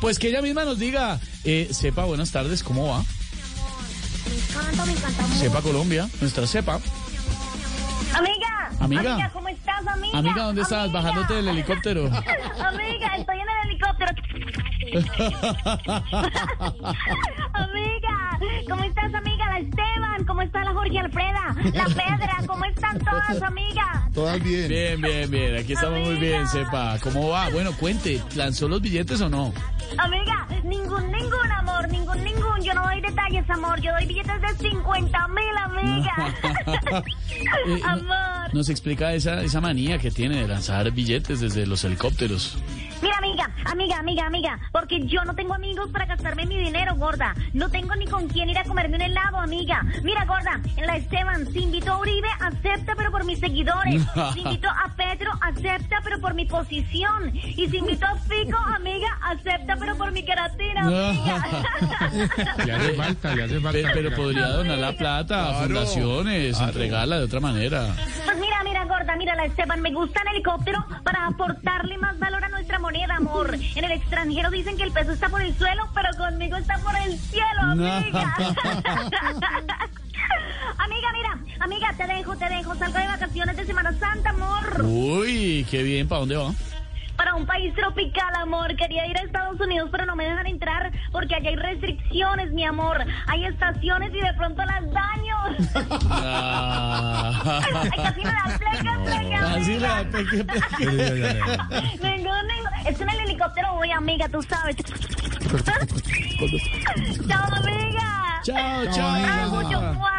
Pues 0.00 0.18
que 0.18 0.28
ella 0.28 0.40
misma 0.42 0.64
nos 0.64 0.78
diga, 0.78 1.18
eh, 1.44 1.68
Sepa, 1.72 2.04
buenas 2.04 2.30
tardes, 2.32 2.62
¿cómo 2.62 2.88
va? 2.88 3.02
Me 3.02 3.06
encanta, 4.36 4.84
me 4.86 4.92
encanta 4.92 5.22
mucho. 5.22 5.34
Sepa 5.40 5.62
Colombia, 5.62 6.08
nuestra 6.20 6.46
Sepa. 6.46 6.80
Amiga, 8.14 8.70
Amiga. 8.80 9.30
¿cómo 9.32 9.48
estás, 9.48 9.86
amiga? 9.86 10.18
Amiga, 10.18 10.42
¿dónde 10.44 10.62
estás? 10.62 10.84
Amiga. 10.84 11.00
Bajándote 11.00 11.34
del 11.34 11.48
helicóptero. 11.48 12.06
amiga, 12.06 13.16
estoy 13.16 13.38
en 13.38 13.48
el 13.48 13.68
helicóptero. 13.68 14.12
amiga, 17.52 18.38
¿cómo 18.68 18.82
estás, 18.84 19.14
amiga? 19.14 19.39
¿Cómo 20.40 20.46
está 20.46 20.64
la 20.64 20.72
Jorge 20.72 20.98
Alfreda? 20.98 21.54
La 21.74 21.84
Pedra, 21.84 22.36
¿cómo 22.46 22.64
están 22.64 22.98
todas, 22.98 23.42
amiga? 23.42 24.08
Todas 24.14 24.42
bien. 24.42 24.68
Bien, 24.68 25.00
bien, 25.00 25.30
bien, 25.30 25.56
aquí 25.56 25.74
estamos 25.74 26.00
muy 26.00 26.16
bien, 26.16 26.48
Sepa. 26.48 26.96
¿Cómo 27.02 27.28
va? 27.28 27.50
Bueno, 27.50 27.72
cuente, 27.76 28.22
¿lanzó 28.34 28.66
los 28.66 28.80
billetes 28.80 29.20
o 29.20 29.28
no? 29.28 29.52
Amiga, 29.98 30.48
ningún, 30.64 31.12
ningún 31.12 31.52
amor, 31.52 31.86
ningún, 31.90 32.24
ningún. 32.24 32.62
Yo 32.62 32.72
no 32.72 32.84
doy 32.84 33.02
detalles, 33.02 33.50
amor. 33.50 33.78
Yo 33.82 33.92
doy 33.92 34.06
billetes 34.06 34.40
de 34.40 34.70
50 34.70 35.28
mil, 35.28 35.56
amiga. 35.62 37.04
Eh, 37.66 37.80
amor. 37.84 38.54
Nos 38.54 38.68
explica 38.68 39.14
esa, 39.14 39.42
esa 39.42 39.60
manía 39.60 39.98
que 39.98 40.10
tiene 40.10 40.40
de 40.42 40.48
lanzar 40.48 40.90
billetes 40.90 41.40
desde 41.40 41.66
los 41.66 41.84
helicópteros. 41.84 42.58
Amiga, 43.64 43.98
amiga, 43.98 44.26
amiga, 44.26 44.58
porque 44.72 45.06
yo 45.06 45.24
no 45.24 45.34
tengo 45.34 45.54
amigos 45.54 45.90
para 45.90 46.06
gastarme 46.06 46.46
mi 46.46 46.56
dinero, 46.56 46.94
gorda. 46.96 47.34
No 47.52 47.68
tengo 47.70 47.94
ni 47.96 48.06
con 48.06 48.28
quién 48.28 48.48
ir 48.50 48.58
a 48.58 48.64
comerme 48.64 48.96
un 48.96 49.02
helado, 49.02 49.38
amiga. 49.38 49.82
Mira, 50.02 50.24
gorda, 50.24 50.60
en 50.76 50.86
la 50.86 50.96
Esteban, 50.96 51.46
si 51.52 51.60
invito 51.64 51.92
a 51.92 51.98
Uribe, 51.98 52.28
acepta, 52.40 52.94
pero 52.96 53.10
por 53.10 53.24
mis 53.24 53.38
seguidores. 53.38 54.02
Si 54.34 54.40
invito 54.40 54.68
a 54.68 54.94
Pedro, 54.96 55.32
acepta, 55.40 56.00
pero 56.04 56.20
por 56.20 56.34
mi 56.34 56.44
posición. 56.44 57.34
Y 57.34 57.68
si 57.68 57.78
invito 57.78 58.06
a 58.06 58.14
Fico, 58.16 58.56
amiga, 58.58 59.08
acepta, 59.22 59.76
pero 59.76 59.96
por 59.96 60.12
mi 60.12 60.22
queratina, 60.22 60.82
amiga. 60.82 61.46
Le 62.64 62.72
hace 62.72 62.94
falta, 62.94 63.34
le 63.34 63.42
hace 63.44 63.60
falta. 63.60 63.90
pero 63.92 64.14
podría 64.14 64.46
donar 64.48 64.78
la 64.78 64.92
plata 64.92 65.50
a 65.50 65.62
fundaciones, 65.62 66.56
claro. 66.56 66.72
entregarla 66.72 67.18
de 67.18 67.24
otra 67.24 67.40
manera. 67.40 67.94
Pues 68.24 68.38
mira, 68.38 68.62
mira, 68.64 68.84
gorda, 68.84 69.16
mira, 69.16 69.34
la 69.34 69.46
Esteban, 69.46 69.80
me 69.80 69.92
gusta 69.92 70.20
el 70.22 70.28
helicóptero 70.36 70.84
para 71.02 71.26
aportarle 71.26 71.98
más 71.98 72.18
valor 72.18 72.44
a 72.44 72.48
nuestra 72.48 72.78
moneda. 72.78 72.99
En 73.80 73.86
el 73.86 73.92
extranjero 73.92 74.50
dicen 74.50 74.76
que 74.76 74.82
el 74.82 74.92
peso 74.92 75.12
está 75.12 75.30
por 75.30 75.40
el 75.40 75.56
suelo, 75.56 75.88
pero 75.94 76.10
conmigo 76.18 76.54
está 76.58 76.76
por 76.80 76.94
el 76.96 77.18
cielo, 77.18 77.62
amiga. 77.62 78.34
amiga, 80.76 81.08
mira, 81.14 81.38
amiga, 81.60 81.94
te 81.96 82.06
dejo, 82.06 82.36
te 82.36 82.50
dejo. 82.50 82.74
Salgo 82.74 82.98
de 82.98 83.06
vacaciones 83.06 83.56
de 83.56 83.64
Semana 83.64 83.94
Santa, 83.98 84.28
amor. 84.28 84.84
Uy, 84.84 85.66
qué 85.70 85.82
bien, 85.82 86.06
¿para 86.06 86.18
dónde 86.18 86.36
va? 86.36 86.52
Para 87.20 87.34
un 87.34 87.44
país 87.44 87.74
tropical, 87.74 88.34
amor. 88.36 88.74
Quería 88.76 89.06
ir 89.06 89.14
a 89.18 89.20
Estados 89.20 89.60
Unidos, 89.60 89.90
pero 89.92 90.06
no 90.06 90.16
me 90.16 90.24
dejan 90.24 90.46
entrar 90.46 90.90
porque 91.12 91.34
allá 91.34 91.50
hay 91.50 91.56
restricciones, 91.56 92.50
mi 92.52 92.64
amor. 92.64 93.04
Hay 93.26 93.44
estaciones 93.44 94.08
y 94.14 94.20
de 94.22 94.32
pronto 94.38 94.62
las 94.64 94.90
daño. 94.90 95.36
Ah. 96.12 97.60
Ay, 97.62 97.72
casi 97.90 98.20
me 98.20 98.24
da 98.24 98.58
pleca, 98.58 98.98
pleca, 99.04 99.54
Así. 99.54 99.72
Ningún, 102.02 102.46
ningún. 102.48 102.72
Es 102.86 102.98
en 103.00 103.08
el 103.10 103.20
helicóptero 103.20 103.74
voy, 103.74 103.90
amiga, 103.90 104.26
tú 104.30 104.42
sabes. 104.42 104.76
Chao, 107.28 107.54
amiga. 107.54 108.40
Chao, 108.44 108.84
Chao, 108.84 108.94
chao. 108.94 109.08
amiga. 109.08 109.44
Ay, 109.44 109.50
mucho. 109.50 109.80
¡Mua! 109.92 110.09